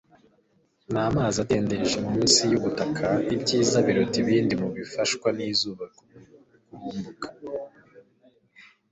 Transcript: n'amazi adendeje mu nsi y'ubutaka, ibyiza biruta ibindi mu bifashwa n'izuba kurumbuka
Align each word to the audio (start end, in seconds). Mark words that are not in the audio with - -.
n'amazi 0.91 1.37
adendeje 1.45 1.97
mu 2.05 2.13
nsi 2.23 2.43
y'ubutaka, 2.51 3.07
ibyiza 3.33 3.77
biruta 3.85 4.15
ibindi 4.23 4.53
mu 4.61 4.69
bifashwa 4.75 5.27
n'izuba 5.37 5.85
kurumbuka 5.95 7.27